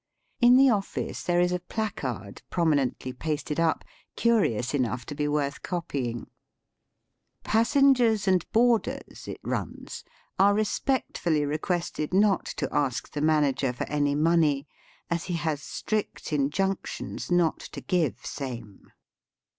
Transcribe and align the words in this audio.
In 0.39 0.57
the 0.57 0.71
office 0.71 1.21
there 1.21 1.39
is 1.39 1.51
a 1.51 1.59
placard, 1.59 2.41
prominently 2.49 3.13
pasted 3.13 3.59
up, 3.59 3.85
curious 4.15 4.73
enough 4.73 5.05
to 5.05 5.13
be 5.13 5.27
worth 5.27 5.61
copying. 5.61 6.21
Digitized 6.21 7.43
by 7.43 7.43
VjOOQIC 7.43 7.43
m 7.43 7.43
THE 7.43 7.43
TROPICS. 7.43 7.53
135" 7.53 7.53
Passengers 7.53 8.27
and 8.27 8.51
boarders," 8.51 9.27
it 9.27 9.39
runs, 9.43 10.03
"are 10.39 10.53
respectfully 10.55 11.45
requested 11.45 12.13
not 12.15 12.45
to 12.47 12.67
ask 12.73 13.11
the 13.11 13.21
manager 13.21 13.71
for 13.71 13.87
any 13.87 14.15
money, 14.15 14.67
as 15.11 15.25
he 15.25 15.35
has 15.35 15.61
strict 15.61 16.33
injunctions 16.33 17.29
not 17.29 17.59
to 17.59 17.79
give 17.81 18.25
same." 18.25 18.91